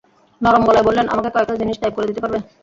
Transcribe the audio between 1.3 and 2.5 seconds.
কয়েকটা জিনিস টাইপ করে দিতে পারবে?